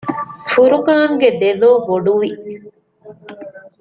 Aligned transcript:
ފުރުޤާންގެ 0.51 1.29
ދެލޯ 1.41 1.71
ބޮޑުވި 1.87 2.31